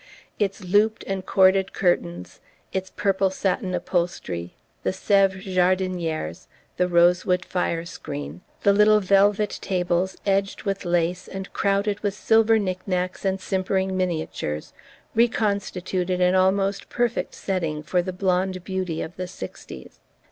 Its 0.39 0.63
looped 0.63 1.03
and 1.05 1.27
corded 1.27 1.73
curtains, 1.73 2.39
its 2.73 2.89
purple 2.95 3.29
satin 3.29 3.75
upholstery, 3.75 4.55
the 4.81 4.91
Sevres 4.91 5.45
jardinieres, 5.45 6.47
the 6.77 6.87
rosewood 6.87 7.45
fire 7.45 7.85
screen, 7.85 8.41
the 8.63 8.73
little 8.73 8.99
velvet 8.99 9.59
tables 9.61 10.17
edged 10.25 10.63
with 10.63 10.85
lace 10.85 11.27
and 11.27 11.53
crowded 11.53 11.99
with 11.99 12.15
silver 12.15 12.57
knick 12.57 12.79
knacks 12.87 13.23
and 13.23 13.39
simpering 13.39 13.95
miniatures, 13.95 14.73
reconstituted 15.13 16.19
an 16.19 16.33
almost 16.33 16.89
perfect 16.89 17.35
setting 17.35 17.83
for 17.83 18.01
the 18.01 18.11
blonde 18.11 18.63
beauty 18.63 19.03
of 19.03 19.15
the 19.17 19.27
'sixties. 19.27 19.99